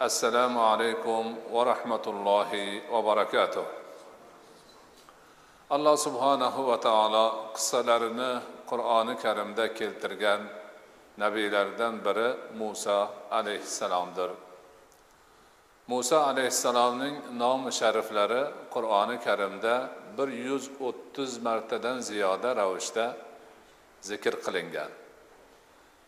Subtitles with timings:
[0.00, 3.64] assalomu alaykum va rahmatullohi va barakatuh.
[5.70, 10.40] Alloh subhanahu va taolo qissalarini qur'oni karimda keltirgan
[11.18, 14.30] nabiylardan biri muso alayhissalomdir.
[15.86, 18.42] Muso alayhissalomning nomi shariflari
[18.74, 23.06] qur'oni karimda bir yuz o'ttiz martadan ziyoda ravishda
[24.02, 24.90] zikr qilingan.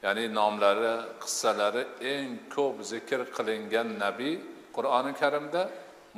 [0.07, 1.83] Ya'ni nomlari qissalari
[2.15, 4.35] eng ko'p zikr qilingan nabiy
[4.77, 5.63] qur'oni karimda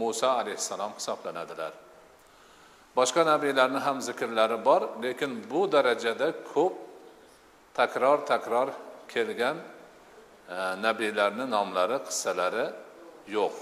[0.01, 1.73] muso alayhissalom hisoblanadilar.
[2.99, 6.75] Boshqa nabiylarni ham zikrlari bor lekin bu darajada ko'p
[7.79, 8.69] takror takror
[9.13, 12.67] kelgan e, nabiylarni nomlari qissalari
[13.37, 13.57] yo'q.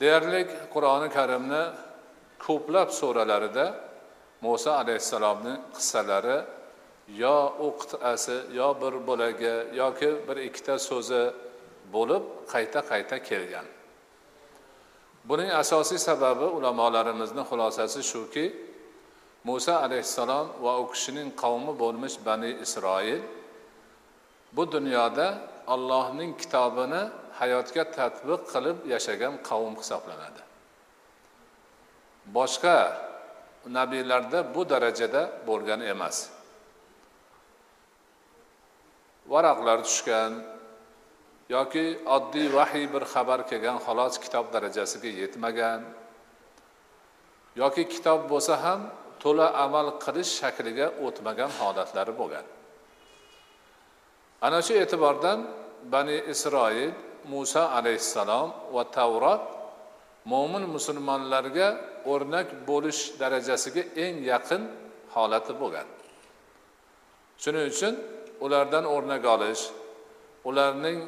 [0.00, 0.40] Deyarli
[0.74, 1.62] qur'oni karimni
[2.46, 3.66] ko'plab suralarida
[4.46, 6.38] muso alayhissalomni qissalari
[7.16, 11.22] yo u qit'asi yo bir bo'lagi yoki bir ikkita so'zi
[11.94, 13.66] bo'lib qayta qayta kelgan.
[15.28, 18.46] Buning asosiy sababi ulamolarimizni xulosasi shuki
[19.44, 23.22] muso alayhissalom va u kishining qavmi bo'lmish bani isroil
[24.56, 25.26] bu dunyoda
[25.74, 27.02] allohning kitobini
[27.40, 30.42] hayotga tatbiq qilib yashagan qavm hisoblanadi.
[32.36, 32.76] Boshqa
[33.76, 36.16] nabiylarda bu darajada bo'lgan emas.
[39.32, 40.32] Varaqlar tushgan
[41.54, 41.84] yoki
[42.16, 45.80] oddiy vahiy bir xabar kelgan xolos kitob darajasiga yetmagan
[47.62, 48.80] yoki kitob bo'lsa ham
[49.22, 52.46] to'la amal qilish shakliga o'tmagan holatlari bo'lgan.
[54.46, 55.38] Ana shu e'tibordan
[55.94, 56.90] bani isroil
[57.32, 59.42] muso alayhissalom va tavrot
[60.32, 61.68] mo'min musulmonlarga
[62.12, 64.62] o'rnak bo'lish darajasiga eng yaqin
[65.14, 65.88] holati bo'lgan.
[67.42, 67.94] Shuning uchun
[68.44, 69.62] ulardan o'rnak olish
[70.48, 70.98] ularning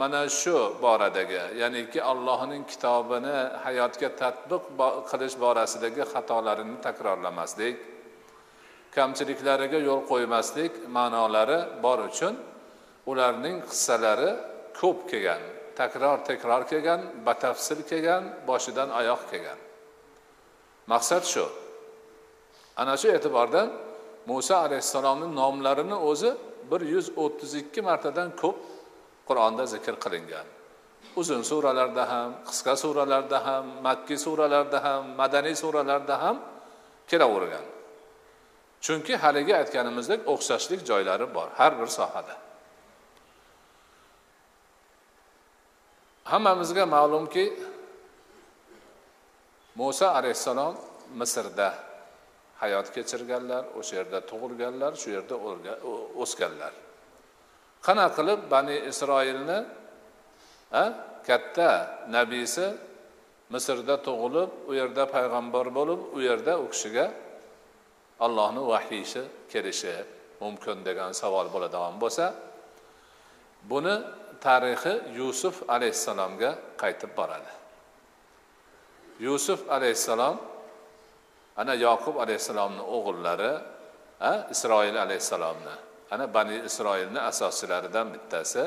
[0.00, 4.64] mana shu boradagi ya'niki allohning kitobini hayotga tatbiq
[5.10, 7.76] qilish borasidagi xatolarini takrorlamaslik
[8.96, 12.34] kamchiliklariga yo'l qo'ymaslik ma'nolari bor uchun
[13.10, 14.30] ularning qissalari
[14.80, 15.42] ko'p kelgan
[15.80, 19.58] takror takror kelgan batafsil kelgan boshidan oyoq kelgan.
[20.92, 21.46] Maqsad shu.
[22.76, 23.68] Ana shu e'tibordan
[24.26, 26.30] muso alayhissalomni nomlarini o'zi
[26.70, 28.58] bir yuz o'ttiz ikki martadan ko'p
[29.28, 30.46] qur'onda zikr qilingan.
[31.20, 36.36] Uzun suralarda ham qisqa suralarda ham makkiy suralarda ham madaniy suralarda ham
[37.10, 37.66] kelavergan.
[38.84, 42.34] Chunki haligi aytganimizdek o'xshashlik joylari bor har bir sohada.
[46.24, 47.44] Hammamizga ma'lumki
[49.78, 50.74] muso alayhissalom
[51.20, 51.68] misrda
[52.62, 55.34] hayot kechirganlar o'sha yerda tug'ilganlar shu yerda
[56.22, 56.72] o'sganlar.
[57.86, 59.58] Qanaqa qilib bani isroilni
[61.28, 61.70] katta
[62.16, 62.66] nabiysi
[63.54, 67.06] misrda tug'ilib u yerda payg'ambar bo'lib u yerda u kishiga
[68.24, 69.22] allohni vahiysi
[69.52, 69.94] kelishi
[70.42, 72.26] mumkin degan savol bo'ladigan bo'lsa
[73.70, 73.96] buni
[74.46, 76.50] tarixi yusuf alayhissalomga
[76.82, 77.52] qaytib boradi.
[79.26, 80.36] Yusuf alayhissalom
[81.60, 83.52] ana yoqub alayhissalomni o'g'illari
[84.54, 85.74] isroil alayhissalomni
[86.14, 88.64] ana bani isroilni asoschilaridan bittasi.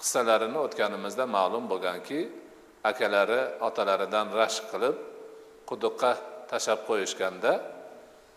[0.00, 2.20] Qissalarini o'tganimizda ma'lum bo'lganki
[2.90, 4.96] akalari otalaridan rashk qilib
[5.70, 6.12] quduqqa
[6.50, 7.52] tashlab qo'yishganda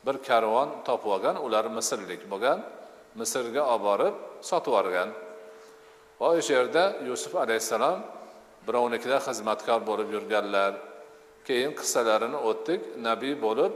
[0.06, 2.60] bir karvon topib olgan ular misrlik bo'lgan
[3.20, 4.16] misrga olib borib
[4.50, 5.10] sotib yuborgan.
[6.20, 7.98] Va o'sha yerda yusuf alayhissalom
[8.68, 10.72] birovnikida xizmatkor bo'lib yurganlar
[11.48, 12.82] keyin qissalarini o'tdik.
[13.08, 13.74] Nabiy bo'lib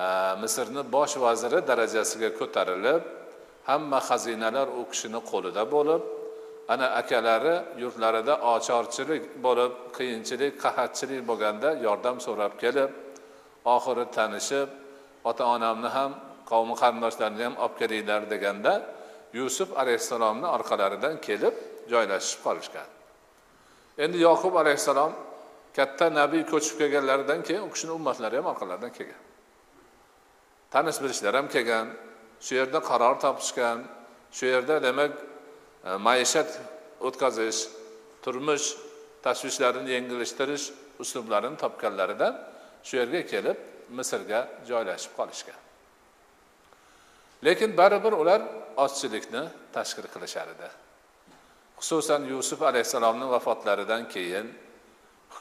[0.00, 0.02] e,
[0.42, 3.02] misrni bosh vaziri darajasiga ko'tarilib
[3.68, 6.02] hamma xazinalar u kishini qo'lida bo'lib
[6.72, 12.90] ana akalari yurtlarida ocharchilik bo'lib qiyinchilik qahatchilik bo'lganda yordam so'rab kelib
[13.74, 14.68] oxiri tanishib
[15.30, 16.10] ota onamni ham
[16.50, 18.72] qavmi qarindoshlarini ham olib kelinglar deganda
[19.38, 21.54] yusuf alayhissalomni orqalaridan kelib
[21.92, 22.88] joylashib qolishgan.
[24.04, 25.12] Endi yoqub alayhissalom
[25.78, 29.22] katta nabiy ko'chib kelganlaridan keyin u kishini ummatlari ham orqalaridan kelgan.
[30.74, 31.86] Tanish bilishlar ham kelgan
[32.44, 33.78] shu yerda qaror topishgan
[34.36, 35.12] shu yerda demak
[35.88, 36.50] e, maishat
[37.06, 37.60] o'tkazish
[38.24, 38.66] turmush
[39.24, 40.66] tashvishlarini yengillashtirish
[41.02, 42.34] uslublarini topganlaridan
[42.86, 43.58] shu yerga kelib
[43.98, 45.60] misrga joylashib qolishgan.
[47.46, 48.40] Lekin baribir ular
[48.84, 49.42] ozchilikni
[49.76, 50.68] tashkil qilishar edi.
[51.80, 54.46] Xususan yusuf alayhissalomni vafotlaridan keyin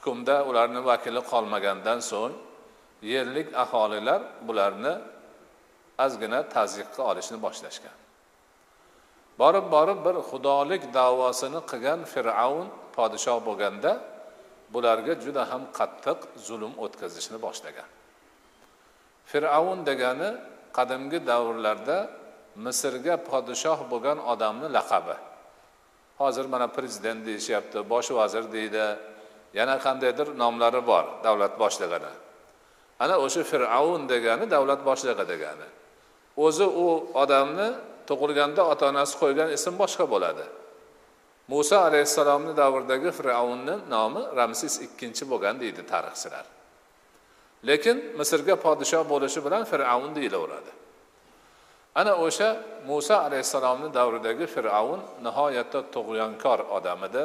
[0.08, 2.34] hukmda ularni vakili qolmagandan so'ng
[3.02, 4.94] yerlik aholilar bularni
[6.06, 7.96] ozgina tazyiqqa olishni boshlashgan.
[9.42, 12.68] Borib borib bir xudolik davosini qilgan fir'avn
[12.98, 13.92] podshoh bo'lganda
[14.74, 17.90] bularga juda ham qattiq zulm o'tkazishni boshlagan.
[19.32, 20.30] Fir'avn degani
[20.78, 21.98] qadimgi davrlarda
[22.66, 25.18] misrga podshoh bo'lgan odamni laqabi.
[26.22, 28.86] Hozir mana prezident deyishyapti bosh vazir deydi
[29.60, 32.14] yana qandaydir nomlari bor davlat boshlig'ini.
[33.04, 35.68] Ana o'sha fir'avn degani davlat boshlig'i degani.
[36.46, 36.88] O'zi u
[37.24, 37.70] odamni
[38.10, 40.46] tug'ilganda ota onasi qo'ygan ism boshqa bo'ladi.
[41.52, 46.46] Muso alayhissalomni davridagi fir'avnni nomi ramsis ikkinchi bo'lgan deydi tarixchilar.
[47.70, 50.72] Lekin misrga podshoh bo'lishi bilan fir'avn deyilaveradi.
[52.00, 52.50] Ana o'sha
[52.90, 57.24] muso alayhissalomni davridagi fir'avn nihoyatda tug'yonkor odam edi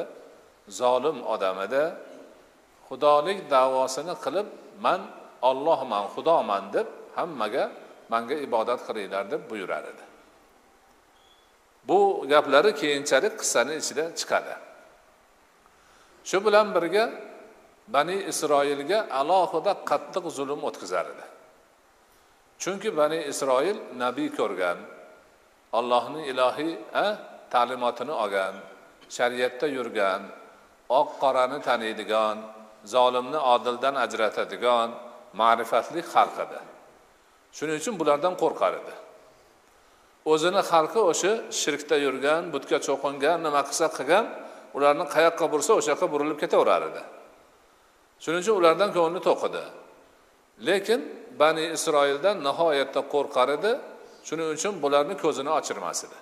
[0.80, 1.82] zolim odam edi
[2.92, 4.46] xudolik davosini qilib
[4.84, 5.00] man
[5.50, 6.86] ollohman xudoman deb
[7.16, 7.64] hammaga
[8.12, 10.04] manga ibodat qilinglar deb buyurar edi.
[11.88, 11.98] Bu
[12.32, 14.54] gaplari keyinchalik qissani ichida chiqadi.
[16.28, 17.04] Shu bilan birga
[17.94, 21.26] bani isroilga alohida qattiq zulm o'tkazar edi.
[22.62, 24.78] Chunki bani isroil nabiy ko'rgan
[25.78, 26.72] allohni ilohiy
[27.52, 28.54] ta'limotini olgan
[29.16, 30.22] shariatda yurgan
[31.00, 32.36] oq qorani taniydigan
[32.84, 34.88] zolimni odildan ajratadigan
[35.40, 36.58] ma'rifatli xalq edi.
[37.56, 38.94] Shuning uchun bulardan qo'rqar edi.
[40.32, 44.24] O'zini xalqi o'sha shirkda yurgan butga cho'qingan nima qilsa qilgan
[44.76, 47.02] ularni qayoqqa bursa o'sha yoqqa burilib ketaverar edi.
[48.22, 49.64] Shuning uchun ulardan ko'ngli to'q edi
[50.68, 51.00] lekin
[51.40, 53.72] bani isroildan nihoyatda qo'rqar edi.
[54.28, 56.18] Shuning uchun bularni ko'zini ochirmas edi.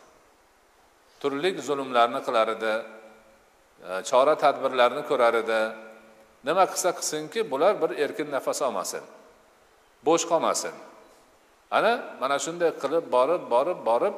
[1.21, 2.73] Turli zulmlarni qilar edi
[3.89, 5.61] e, chora tadbirlarni ko'rar edi.
[6.47, 9.05] Nima qilsa qilsinki bular bir erkin nafas olmasin
[10.07, 10.75] bo'sh qolmasin.
[11.71, 14.15] Ana mana shunday qilib borib borib borib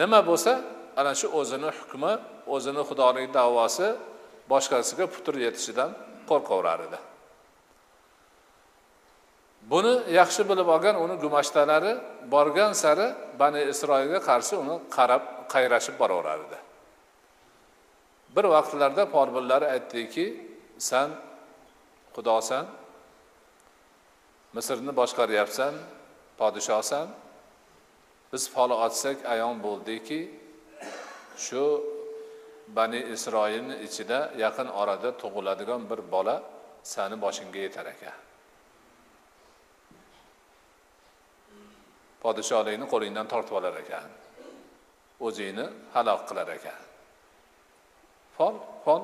[0.00, 0.52] nima bo'lsa
[1.00, 2.12] ana shu o'zini hukmi
[2.54, 3.88] o'zini xudoning davosi
[4.52, 5.90] boshqasiga putur yetishidan
[6.30, 6.98] qo'rqaverar edi.
[9.72, 11.92] Buni yaxshi bilib olgan uni gumashtalari
[12.34, 13.06] borgan sari
[13.40, 15.22] bani isroilga qarshi uni qarab
[15.52, 16.58] qayrashib boraverar edi.
[18.34, 20.24] Bir vaqtlarda folbinlari aytdiki
[20.90, 21.08] san
[22.14, 22.66] xudosan
[24.56, 25.74] misrni boshqaryapsan
[26.40, 27.06] podshohsan
[28.32, 30.20] biz fol ochsak ayon bo'ldiki
[31.44, 31.64] shu
[32.76, 36.36] bani isroilni ichida yaqin orada tug'iladigan bir bola
[36.82, 38.18] sani boshingga yetar ekan.
[42.22, 44.08] Podshohlikni qo'lingdan tortib olar ekan.
[45.26, 46.80] O'zingni halok qilar ekan.
[48.36, 48.54] Fol
[48.84, 49.02] fol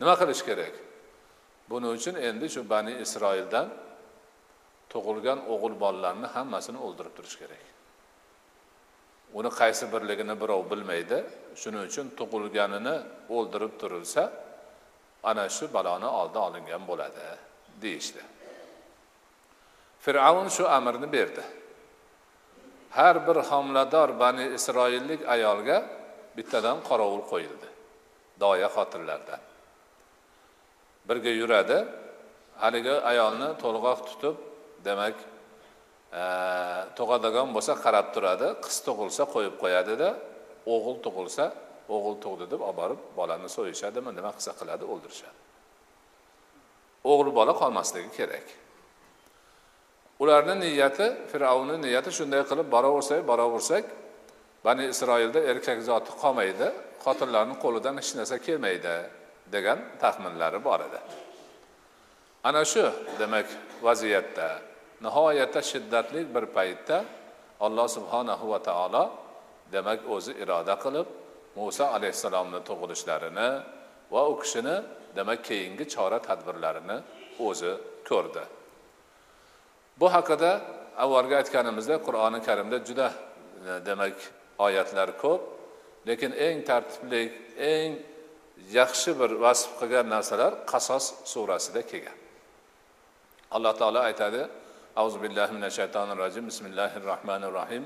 [0.00, 0.74] nima qilish kerak?
[1.70, 3.68] Buning uchun endi shu bani isroildan
[4.92, 7.64] tug'ilgan o'g'il bolalarni hammasini o'ldirib turish kerak.
[9.38, 11.18] Uni qaysi birligini birov bilmaydi.
[11.60, 12.96] Shuning uchun tug'ilganini
[13.36, 14.22] o'ldirib turilsa
[15.30, 17.24] ana shu baloni oldi olingan bo'ladi
[17.82, 18.22] deyishdi.
[20.04, 21.44] Fir'avn shu amrni berdi.
[22.96, 25.78] Har bir homilador bani isroillik ayolga
[26.36, 27.68] bittadan qorovul qo'yildi
[28.40, 29.40] doya xotinlardan.
[31.08, 31.78] Birga yuradi.
[32.62, 34.36] Haligi ayolni to'lg'oq tutib
[34.86, 35.16] demak
[36.20, 36.22] e,
[36.98, 40.08] tug'adigan bo'lsa qarab turadi qiz tug'ilsa qo'yib qo'yadida
[40.74, 41.44] o'g'il tug'ilsa
[41.94, 45.38] o'g'il tug'di deb olib borib bolani so'yishadimi nima qilsa qiladi o'ldirishadi.
[47.10, 48.46] O'g'il bola qolmasligi kerak.
[50.22, 53.84] Ularni niyati fir'avnni niyati shunday qilib boraversak boraversak
[54.66, 56.68] bani isroilda erkak zoti qolmaydi
[57.04, 58.96] xotinlarni qo'lidan hech narsa kelmaydi.
[59.52, 61.00] Degan taxminlari bor edi.
[62.44, 62.84] Ana shu
[63.18, 63.46] demak
[63.82, 64.48] vaziyatda
[65.04, 67.04] nihoyatda shiddatli bir paytda
[67.66, 69.04] alloh subhanahu va taolo
[69.72, 71.06] demak o'zi iroda qilib
[71.56, 73.50] muso alayhissalomni tug'ilishlarini
[74.12, 74.76] va u kishini
[75.16, 76.96] demak keyingi chora tadbirlarini
[77.48, 77.72] o'zi
[78.08, 78.44] ko'rdi.
[80.00, 80.50] Bu haqida
[81.04, 83.08] avvalgi aytganimizdek qur'oni karimda juda
[83.70, 84.16] e, demak
[84.66, 85.42] oyatlar ko'p
[86.08, 87.22] lekin eng tartibli
[87.72, 87.92] eng
[88.72, 92.18] yaxshi bir vasf qilgan narsalar qasos surasida kelgan.
[93.56, 94.42] Alloh taolo aytadi
[94.96, 97.84] auzu billahi mina shaytonir rojim bismillahir rohmanir rohim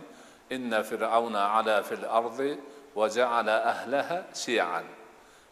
[0.51, 2.59] inna fir'auna ala fil ardi
[2.97, 4.87] va ja'ala ahlaha shi'an.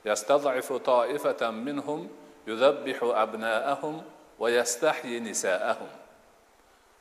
[0.05, 2.09] Yastad'ifu ta'ifatan minhum
[2.47, 4.03] yuzabbihu abna'ahum
[4.41, 5.93] va yastahyi nisa'ahum.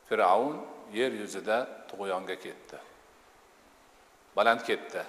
[0.08, 0.56] Fir'aun
[0.92, 1.58] yer yuzida
[1.90, 2.78] tug'yonga ketdi.
[4.36, 5.02] Baland ketdi.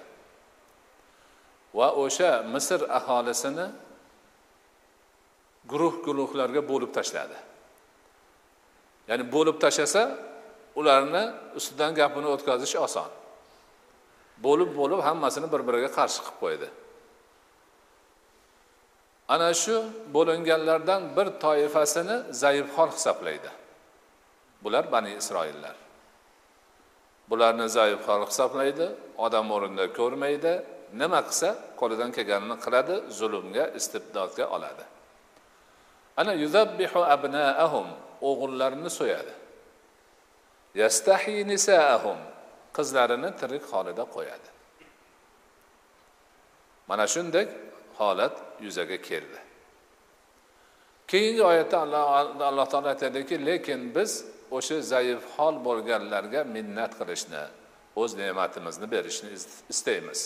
[1.78, 3.66] Va o'sha misr aholisini
[5.70, 7.38] guruh guruhlarga bo'lib tashladi.
[9.08, 10.02] Ya'ni bo'lib tashlasa
[10.80, 11.24] ularni
[11.58, 13.10] ustidan gapini o'tkazish oson.
[14.46, 16.68] Bo'lib bo'lib hammasini bir biriga qarshi qilib qo'ydi.
[19.34, 19.76] Ana shu
[20.14, 23.50] bo'linganlardan bir toifasini zaifxon hisoblaydi.
[24.64, 25.76] Bular bani isroillar.
[27.30, 28.86] Bularni zaifxon hisoblaydi
[29.26, 30.52] odam o'rnida ko'rmaydi
[31.00, 31.48] nima qilsa
[31.80, 34.84] qo'lidan kelganini qiladi zulmga istibdodga oladi.
[36.20, 37.86] Ana yuzabbihu abnaahum
[38.28, 39.32] o'g'illarini so'yadi.
[40.82, 42.18] Yastahi nisaahum
[42.76, 44.48] qizlarini tirik holida qo'yadi.
[46.88, 47.46] Mana shunday
[47.98, 48.34] holat
[48.64, 49.38] yuzaga keldi.
[51.08, 52.04] Keyingi oyatda alloh
[52.50, 54.10] alloh taolo aytadiki lekin biz
[54.56, 57.44] o'sha zaif hol bo'lganlarga minnat qilishni
[58.00, 59.28] o'z ne'matimizni berishni
[59.72, 60.20] istaymiz.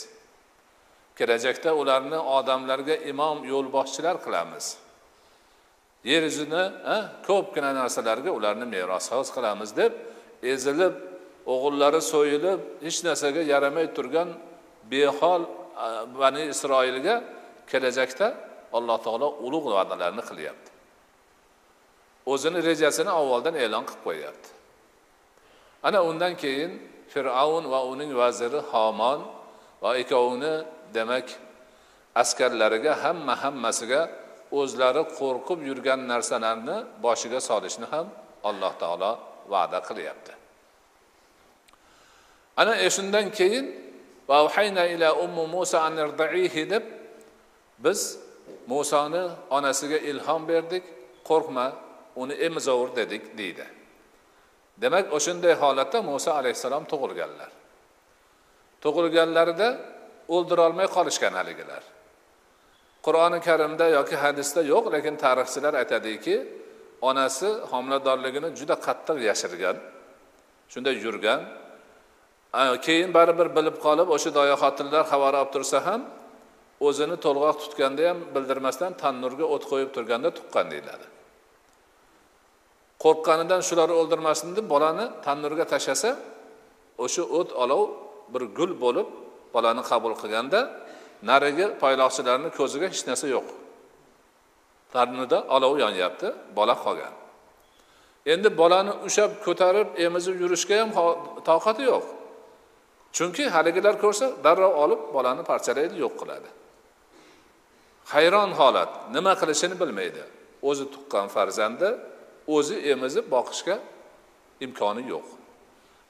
[1.18, 4.64] Kelajakda ularni odamlarga imom yo'lboshchilar qilamiz.
[6.10, 6.64] Yer yuzini
[7.28, 9.92] ko'pgina narsalarga ularni merosxo'z qilamiz deb
[10.52, 10.94] ezilib
[11.52, 14.28] o'g'illari so'yilib hech narsaga yaramay turgan
[14.92, 15.42] behol
[16.20, 17.14] bani isroilga
[17.70, 18.26] kelajakda
[18.76, 20.70] alloh taolo ulug' va'dalarni qilyapti.
[22.32, 24.48] O'zini rejasini avvaldan e'lon qilib qo'yyapti.
[25.86, 26.72] Ana undan keyin
[27.12, 29.20] fir'avn va uning vaziri homon
[29.82, 30.54] va ikkovini
[30.98, 31.26] demak
[32.22, 34.00] askarlariga hamma hammasiga
[34.60, 38.06] o'zlari qo'rqib yurgan narsalarni boshiga solishni ham
[38.48, 39.12] alloh taolo
[39.52, 40.32] va'da qilyapti.
[42.60, 43.66] Ana e, shundan keyin
[44.94, 46.84] ila ummu musa an deb
[47.84, 48.00] biz
[48.66, 49.24] musoni
[49.56, 50.84] onasiga ilhom berdik
[51.28, 51.66] qo'rqma
[52.16, 53.66] uni emizovur dedik deydi.
[54.82, 57.50] Demak o'shanday holatda muso alayhissalom tug'ilganlar.
[58.84, 59.68] Tug'ilganlarida
[60.34, 61.82] o'ldirolmay qolishgan haligilar.
[63.06, 66.36] Qur'oni karimda yoki hadisda yo'q lekin tarixchilar aytadiki
[67.08, 69.76] onasi homiladorligini juda qattiq yashirgan
[70.72, 71.40] shunday yurgan.
[72.86, 76.00] Keyin baribir bilib qolib o'sha doya xotinlar xabar olib tursa ham
[76.86, 81.06] o'zini to'lg'oq tutganda ham bildirmasdan tannurga o't qo'yib turganda tuqqan deyiladi.
[83.04, 86.10] Qo'rqqanidan shular o'ldirmasin deb bolani tannurga tashlasa
[87.04, 87.82] o'sha o't olov
[88.32, 89.08] bir gul bo'lib
[89.54, 90.60] bolani qabul qilganda
[91.30, 93.48] narigi poyloqchilarni ko'ziga hech narsa yo'q.
[94.92, 97.14] Tannurda olov yonyapti bola qolgan.
[98.32, 100.90] Endi bolani ushlab ko'tarib emizib yurishga ham
[101.50, 102.06] toqati yo'q.
[103.16, 106.50] Chunki haligilar ko'rsa darrov olib bolani parchalaydi yo'q qiladi.
[108.12, 110.22] Hayron holat nima qilishini bilmaydi.
[110.68, 111.88] O'zi tuqqan farzandi
[112.56, 113.76] o'zi emizib boqishga
[114.64, 115.26] imkoni yo'q.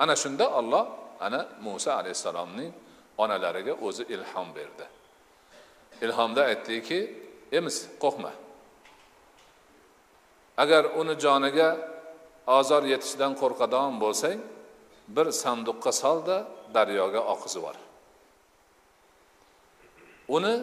[0.02, 0.84] Ana shunda olloh
[1.26, 2.70] ana muso alayhissalomning
[3.22, 4.86] onalariga o'zi ilhom berdi.
[6.04, 6.98] Ilhomda aytdiki
[7.58, 8.32] emis qo'rqma.
[10.62, 11.68] Agar uni joniga
[12.58, 14.38] ozor yetishidan qo'rqadigan bo'lsang
[15.16, 16.36] bir sanduqqa solda
[16.76, 17.76] daryoga oqizib yubor
[20.28, 20.54] uni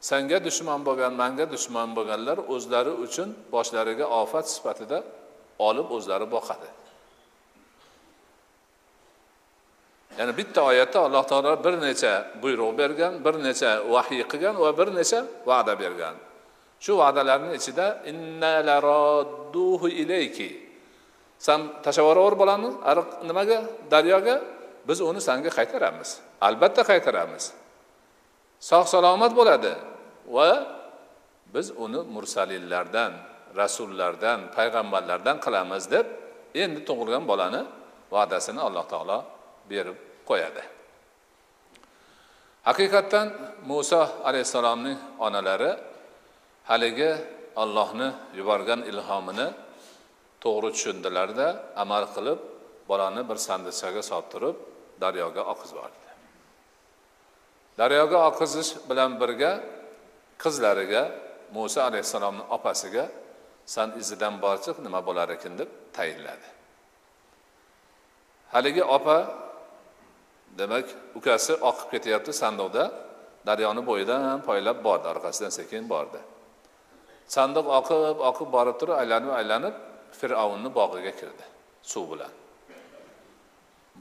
[0.00, 4.98] sanga dushman bo'lgan manga dushman bo'lganlar o'zlari uchun boshlariga ofat sifatida
[5.68, 6.68] olib o'zlari boqadi.
[10.18, 14.88] Ya'ni bitta oyatda alloh taolo bir necha buyruq bergan bir necha vahiy qilgan va bir
[14.98, 16.16] necha va'da bergan.
[16.84, 17.86] Shu va'dalarni ichida
[20.02, 20.50] ilayki.
[21.38, 23.58] San tashlab yuboraver bolani ariq nimaga?
[23.90, 24.36] Daryoga?
[24.88, 26.10] Biz uni sanga qaytaramiz.
[26.46, 27.44] Albatta qaytaramiz.
[28.68, 29.72] Sog' salomat bo'ladi
[30.36, 30.48] va
[31.54, 33.12] biz uni mursalinlardan
[33.60, 36.06] rasullardan payg'ambarlardan qilamiz deb
[36.62, 37.62] endi tug'ilgan bolani
[38.14, 39.18] va'dasini alloh taolo
[39.70, 40.62] berib qo'yadi
[42.68, 43.26] haqiqatdan
[43.70, 45.72] muso alayhissalomning onalari
[46.70, 47.10] haligi
[47.62, 49.46] allohni yuborgan ilhomini
[50.44, 51.46] to'g'ri tushundilarda
[51.82, 52.38] amal qilib
[52.90, 54.56] bolani bir sandiqchaga solib turib
[55.02, 56.08] daryoga oqizib yubordi
[57.80, 59.52] daryoga oqizish bilan birga
[60.42, 61.02] qizlariga
[61.56, 63.04] muso alayhissalomni opasiga
[63.74, 65.52] san izidan borchiq nima bo'lar ekan?
[65.60, 66.48] deb tayinladi.
[68.52, 69.16] Haligi opa
[70.58, 70.86] demak
[71.18, 72.84] ukasi oqib ketyapti sandiqda.
[73.48, 76.20] Daryoni bo'yidan poylab bordi orqasidan sekin bordi.
[77.36, 79.74] Sandiq oqib oqib borib turib aylanib aylanib
[80.20, 81.44] fir'avnni bog'iga kirdi
[81.92, 82.32] suv bilan.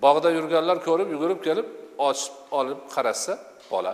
[0.03, 1.67] Bog'da yurganlar ko'rib yugurib kelib
[2.09, 3.33] ochib olib qarashsa
[3.71, 3.93] bola.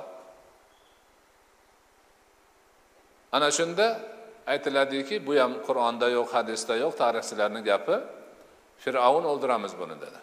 [3.35, 3.87] Ana shunda
[4.53, 7.95] aytiladiki bu ham qur'onda yo'q hadisda yo'q tarixchilarni gapi
[8.83, 10.19] fir'avn o'ldiramiz buni dedi.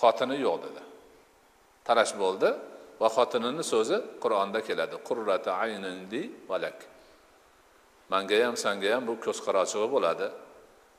[0.00, 0.82] Xotini yo'q dedi.
[1.86, 2.48] Talash bo'ldi
[3.00, 4.96] va xotinini so'zi qur'onda keladi.
[5.08, 6.78] Qurrata aynindi valak.
[8.12, 10.26] Manga ham sanga ham bu ko'z qarachig'i bo'ladi.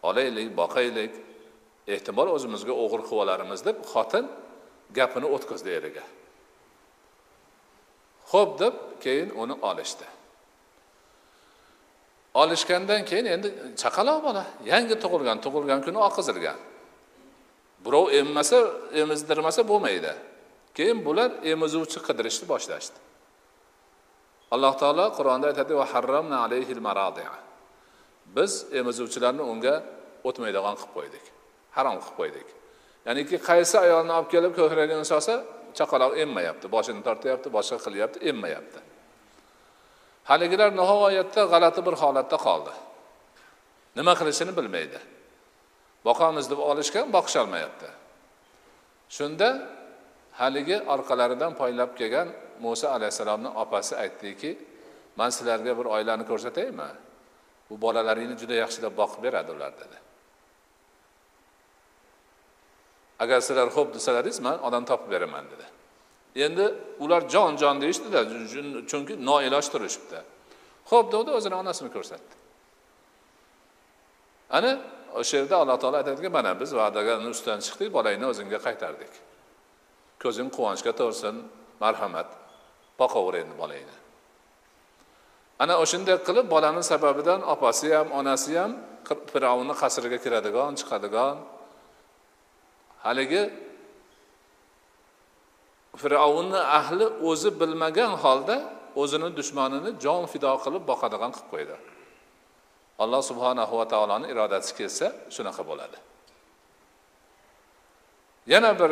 [0.09, 1.13] Olaylik boqaylik.
[1.95, 4.25] Ehtimol o'zimizga o'g'ir qilib olarmiz deb xotin
[4.97, 6.05] gapini o'tkazdi eriga.
[8.31, 10.05] Ho'p deb keyin uni olishdi.
[12.41, 13.49] Olishgandan keyin endi
[13.81, 14.43] chaqaloq bola.
[14.71, 16.59] Yangi tug'ilgan tug'ilgan kuni oqizilgan.
[17.85, 18.59] Birov emmasa
[19.01, 20.13] emizdirmasa bo'lmaydi.
[20.77, 22.97] Keyin bular emizuvchi qidirishni boshlashdi.
[24.53, 27.35] Alloh taolo qur'onda aytadi va harramna alayhil maradi'a.
[28.35, 29.75] Biz emizuvchilarni unga
[30.27, 31.25] o'tmaydigan qilib qo'ydik
[31.75, 32.47] harom qilib qo'ydik.
[33.07, 35.33] Ya'niki qaysi ayolni olib kelib ko'kragini solsa
[35.77, 38.79] chaqaloq emmayapti boshini tortyapti boshqa qilyapti emmayapti.
[40.29, 42.73] Haligilar nihoyatda g'alati bir holatda qoldi.
[43.97, 44.99] Nima qilishini bilmaydi.
[46.07, 47.89] Boqamiz deb olishgan boqisholmayapti.
[49.09, 49.49] Shunda
[50.39, 52.27] haligi orqalaridan poylab kelgan
[52.63, 54.51] muso alayhissalomni opasi aytdiki
[55.19, 56.89] man sizlarga bir oilani ko'rsataymi?
[57.69, 59.97] Bu bolalaringni juda yaxshilab boqib beradi ular dedi.
[63.23, 65.65] Agar sizlar xo'p desalaringiz man odam topib beraman dedi.
[66.45, 66.65] Endi
[67.03, 68.19] ular jon jon deyishdida
[68.89, 70.19] chunki noiloj turishibdi
[70.91, 72.33] ho'p degdi o'zini onasini ko'rsatdi.
[74.57, 74.71] Ana
[75.19, 79.13] o'sha yerda alloh taolo aytadiki mana biz va'daga ustidan chiqdik bolangni o'zingga qaytardik.
[80.23, 81.35] Ko'zing quvonchga to'lsin
[81.83, 82.29] marhamat
[83.01, 83.95] boqaver endi bolangni
[85.63, 88.71] ana o'shanday qilib bolani sababidan opasi ham onasi ham
[89.31, 91.35] fir'avnni qasriga kiradigan chiqadigan.
[93.05, 93.43] Haligi
[96.01, 98.57] fir'avnni ahli o'zi bilmagan holda
[99.01, 101.75] o'zini dushmanini jon fido qilib boqadigan qilib qo'ydi.
[103.03, 105.97] Alloh subhanahu va taoloni irodasi kelsa shunaqa bo'ladi.
[108.53, 108.91] Yana bir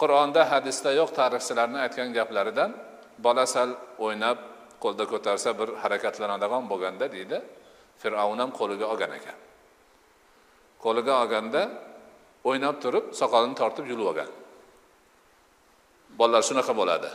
[0.00, 2.70] qur'onda hadisda yo'q tarixchilarni aytgan gaplaridan
[3.26, 3.70] bola sal
[4.04, 4.38] o'ynab
[4.82, 7.38] qo'lda ko'tarsa bir harakatlanadigan bo'lganda deydi
[8.02, 9.38] fir'avn ham qo'liga olgan ekan.
[10.84, 11.62] Qo'liga olganda
[12.48, 14.30] o'ynab turib soqolini tortib yulib olgan.
[16.18, 17.10] Bolalar shunaqa bo'ladi.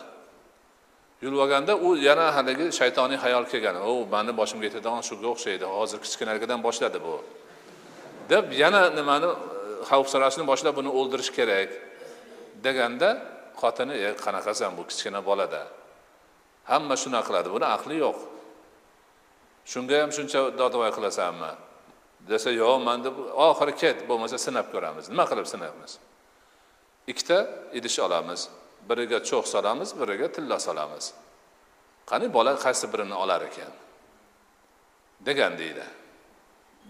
[1.24, 5.66] Yulib olganda u yana haligi shaytoniy hayol kelgan o mani boshimga yetadigan shunga o'xshaydi.
[5.78, 7.16] Hozir kichkinaligidan boshladi bu.
[8.32, 9.36] Deb yana nimani e,
[9.90, 11.70] xavfsirashni boshlab buni o'ldirish kerak
[12.66, 13.10] deganda
[13.62, 15.62] xotini e qanaqasan bu kichkina bolada?
[16.72, 17.50] Hamma shunaqa qiladi.
[17.56, 18.18] Buni aqli yo'q.
[19.72, 21.52] Shunga ham shuncha dodvoy qilasanmi?
[22.30, 23.16] Desa yo'q man deb
[23.50, 25.06] oxiri ket bo'lmasa sinab ko'ramiz.
[25.14, 25.92] Nima qilib sinamiz
[27.08, 27.38] ikkita
[27.74, 28.50] idish olamiz.
[28.90, 31.06] Biriga cho'x solamiz biriga tilla solamiz.
[32.10, 33.74] Qani bola qaysi birini olar ekan?
[35.28, 35.86] Degan deydi.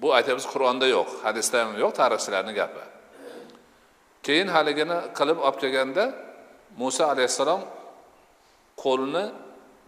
[0.02, 2.84] Bu aytyapmiz qur'onda yo'q hadisda ham yo'q tarixchilarni gapi.
[4.26, 6.06] Keyin haligini qilib olib kelganda
[6.82, 7.62] muso alayhissalom
[8.84, 9.26] qo'lini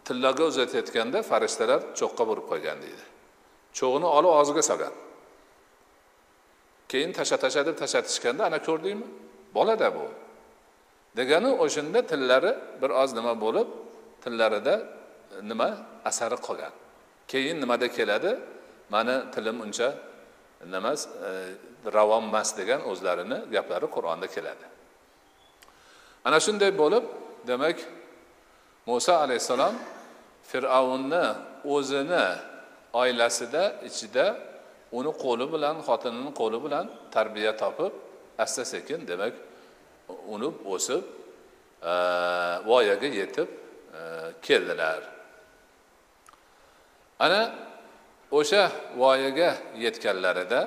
[0.08, 3.06] tillaga uzatayotganda farishtalar cho'qqa burib qo'ygan deydi.
[3.78, 4.94] Cho'g'ini olib og'ziga solgan.
[6.91, 9.08] Keyin tasha tasha deb tashlatishganda ana ko'rdingmi?
[9.56, 10.06] Bolada bu.
[11.17, 12.51] Degani o'shanda tillari
[12.82, 13.67] bir oz nima bo'lib
[14.23, 14.75] tillarida
[15.49, 15.69] nima
[16.10, 16.73] asari qolgan.
[17.32, 18.32] Keyin nimada keladi?
[18.93, 19.89] Mani tilim uncha
[20.73, 21.32] nima e,
[21.95, 24.65] ravon emas degan o'zlarini gaplari qur'onda keladi.
[26.28, 27.04] Ana shunday bo'lib
[27.49, 27.78] demak
[28.89, 29.75] muso alayhissalom
[30.49, 31.25] fir'avnni
[31.75, 32.25] o'zini
[33.01, 34.25] oilasida ichida
[34.97, 37.93] uni qo'li bilan xotinini qo'li bilan tarbiya topib
[38.43, 39.34] asta sekin demak
[40.34, 41.04] unib o'sib
[41.82, 41.94] e,
[42.70, 44.00] voyaga yetib e,
[44.41, 45.02] keldilar.
[47.20, 47.41] Ana
[48.32, 48.63] o'sha
[48.98, 49.50] voyaga
[49.84, 50.62] yetganlarida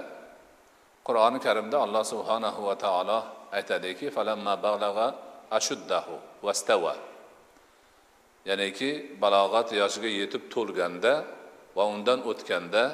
[1.06, 3.18] qur'oni karimda alloh subhanahu va taolo
[3.52, 4.06] aytadiki
[5.58, 6.14] ashuddahu
[6.46, 6.94] vastava
[8.48, 8.90] ya'niki
[9.22, 11.12] balog'at yoshiga yetib to'lganda
[11.76, 12.84] va undan o'tganda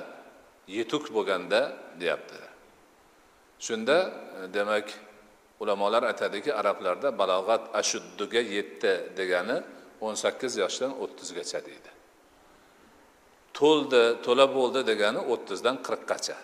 [0.76, 1.60] yetuk bo'lganda
[2.00, 2.38] deyapti.
[3.66, 3.98] Shunda
[4.38, 4.86] e, demak
[5.64, 9.56] ulamolar aytadiki arablarda balog'at ashudduga yetdi degani
[10.06, 11.90] o'n sakkiz yoshdan o'ttizgacha deydi.
[13.58, 16.36] To'ldi to'la bo'ldi degani o'ttizdan qirqqacha.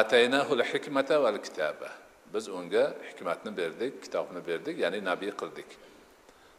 [0.00, 1.90] Ataynahul hikmata val kitaba.
[2.34, 5.70] Biz unga hikmatni berdik kitobni berdik ya'ni nabiy qildik.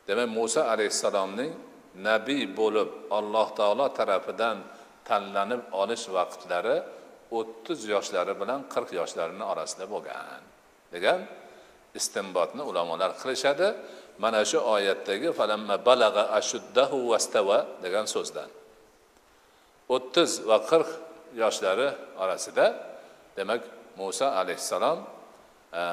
[0.08, 1.52] Demak muso alayhissalomning
[2.10, 4.58] nabiy bo'lib alloh taolo tarafidan
[5.10, 6.78] tanlanib olish vaqtlari
[7.32, 10.42] o'ttiz yoshlari bilan qirq yoshlarini orasida bo'lgan.
[10.94, 11.20] Degan
[12.00, 13.68] istinbotni ulamolar qilishadi.
[14.24, 18.50] Mana shu oyatdagi falamma balag'a ashuddahu vastava degan so'zdan.
[19.96, 20.90] O'ttiz va qirq
[21.42, 21.90] yoshlari
[22.24, 22.66] orasida
[23.38, 23.62] demak
[24.00, 25.00] muso alayhissalom
[25.82, 25.84] e,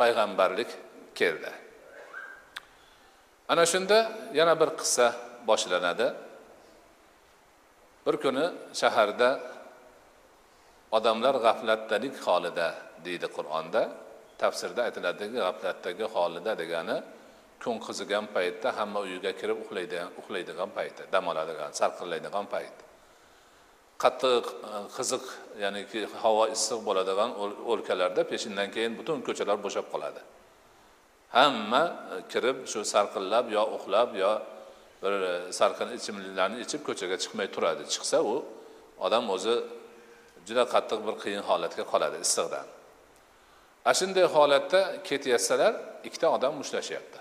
[0.00, 0.70] payg'ambarlik
[1.14, 1.52] keldi.
[3.48, 3.98] Ana shunda
[4.38, 5.06] yana bir qissa
[5.48, 6.08] boshlanadi.
[8.06, 8.46] Bir kuni
[8.80, 9.28] shaharda
[10.96, 12.68] odamlar g'aflatdalik holida
[13.06, 13.82] deydi qur'onda.
[14.42, 16.96] Tafsirda aytiladiki g'aflatdagi holida degani
[17.62, 22.76] kun qizigan paytda hamma uyiga kirib uxlaydigan uxlaydigan payti dam oladigan salqinlaydigan payt.
[24.02, 25.24] Qattiq e, qiziq
[25.64, 27.30] ya'niki havo issiq bo'ladigan
[27.72, 30.20] o'lkalarda peshindan keyin butun ko'chalar bo'shab qoladi.
[31.36, 31.82] Hamma
[32.14, 34.32] e, kirib shu salqinlab yo uxlab yo
[35.02, 37.82] bir e, salqin ichimliklarni ichib ko'chaga chiqmay turadi.
[37.94, 38.34] Chiqsa u
[39.06, 39.54] odam o'zi
[40.48, 42.66] juda qattiq bir qiyin holatga qoladi issiqdan
[43.88, 45.72] ana shunday holatda ketayotsalar
[46.08, 47.18] ikkita odam mushtlashyapti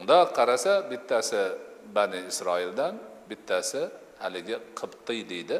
[0.00, 1.40] unda qarasa bittasi
[1.96, 2.94] bani isroildan
[3.30, 3.80] bittasi
[4.22, 5.56] haligi qibtiy deydi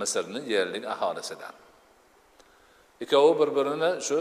[0.00, 1.54] misrni yerlik aholisidan
[3.04, 4.18] ikkovi bir birini shu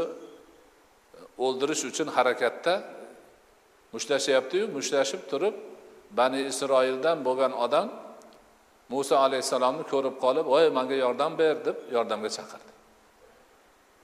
[1.46, 2.74] o'ldirish uchun harakatda
[3.94, 5.56] mushtlashyaptiyu mushtlashib turib
[6.20, 7.88] bani isroildan bo'lgan odam
[8.90, 12.72] muso alayhissalomni ko'rib qolib voy manga yordam ber deb yordamga chaqirdi.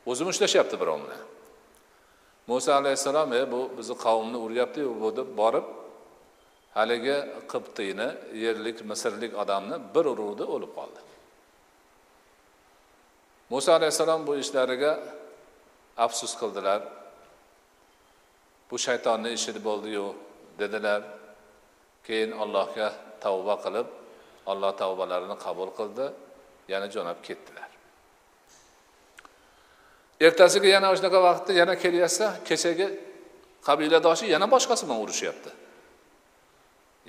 [0.09, 1.21] O'zi mushtashyapti birov bilan
[2.47, 5.67] muso alayhissalom e bu bizni qavmni uryaptiyu bu deb borib
[6.77, 7.17] haligi
[7.51, 8.07] qibtiyni
[8.43, 10.99] yerlik misrlik odamni bir uruvdi o'lib qoldi.
[13.49, 14.91] Muso alayhissalom bu ishlariga
[16.05, 16.81] afsus qildilar.
[18.69, 20.05] Bu shaytonni ishi bo'ldiyu
[20.59, 21.01] dedilar.
[22.07, 22.87] Keyin allohga
[23.23, 23.87] tavba qilib
[24.51, 26.05] alloh tavbalarini qabul qildi
[26.71, 27.69] yana jo'nab ketdilar.
[30.25, 32.87] Ertasiga yana shunaqa vaqtda yana kelyapsa kechagi
[33.67, 35.51] qabiladoshi yana boshqasi bilan urushyapti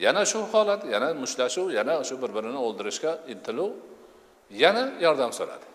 [0.04, 3.70] yana shu holat yana mushtlashuv yana shu bir birini o'ldirishga intiluv
[4.50, 5.66] yana yordam so'radi.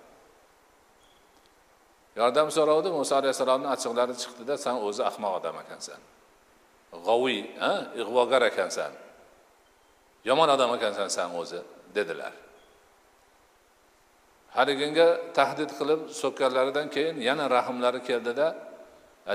[2.19, 5.99] Yordam so'rovdi muso alayhissalomni achchiqlari chiqdida san o'zi ahmoq odam ekansan.
[7.07, 7.41] G'oviy
[8.01, 8.91] ig'vogar ekansan.
[10.29, 11.59] Yomon odam ekansan san o'zi
[11.97, 12.33] dedilar.
[14.57, 18.47] Haliginga tahdid qilib so'kkanlaridan keyin yana rahmlari keldida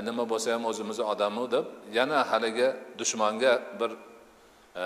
[0.07, 1.65] nima bo'lsa ham o'zimizni odami deb
[1.97, 2.67] yana haligi
[2.99, 3.91] dushmanga bir
[4.83, 4.85] e,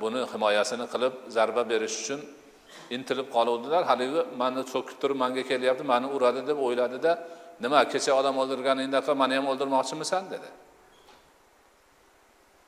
[0.00, 2.20] buni himoyasini qilib zarba berish uchun
[2.96, 3.82] intilib qoluvdilar.
[3.90, 7.12] Haligi mani so'kib turib manga kelyapti mani uradi deb o'yladida
[7.64, 10.48] nima kecha odam o'ldirganingdaqa mani ham o'ldirmoqchimisan dedi.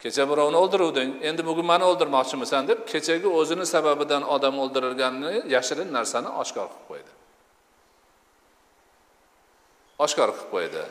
[0.02, 1.10] Kecha birovni o'ldiruvding.
[1.28, 7.12] Endi bugun mani o'ldirmoqchimisan deb kechagi o'zini sababidan odam o'ldirilganini yashirin narsani oshkor qilib qo'ydi.
[10.04, 10.84] Oshkor qilib qo'ydi.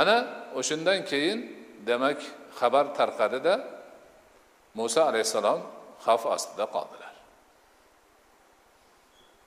[0.00, 0.16] Ana
[0.58, 1.38] o'shandan keyin
[1.88, 2.18] demak
[2.58, 3.54] xabar tarqadida
[4.78, 5.60] muso alayhissalom
[6.04, 7.14] xavf ostida qoldilar.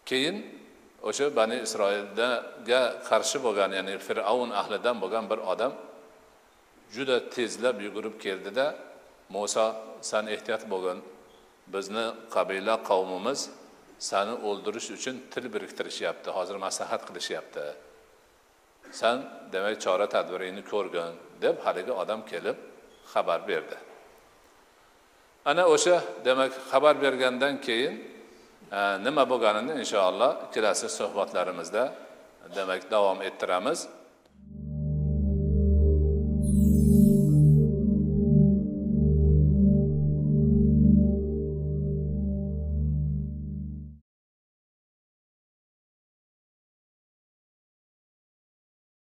[0.09, 0.35] Keyin
[1.09, 5.73] o'sha bani isroilga qarshi bo'lgan ya'ni fir'avn ahlidan bo'lgan bir odam
[6.95, 8.65] juda tezlab yugurib keldida
[9.29, 9.65] muso
[10.01, 10.99] san ehtiyot bo'lgin.
[11.73, 13.39] Bizni qabila qavmimiz
[14.09, 16.29] sani o'ldirish uchun til biriktirishyapti.
[16.37, 17.65] Hozir maslahat qilishyapti.
[18.99, 19.17] San
[19.53, 21.11] demak chora tadbiringni ko'rgin
[21.43, 22.57] deb haligi odam kelib
[23.13, 23.77] xabar berdi.
[25.49, 27.93] Ana o'sha demak xabar bergandan keyin
[28.71, 31.83] e, nima bo'lganini inshaalloh kelasi suhbatlarimizda
[32.55, 33.79] demak davom ettiramiz.